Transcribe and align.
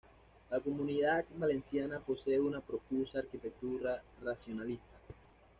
La 0.49 0.59
Comunidad 0.59 1.25
Valenciana 1.37 1.99
posee 1.99 2.39
una 2.39 2.59
profusa 2.59 3.19
arquitectura 3.19 4.01
racionalista. 4.23 4.97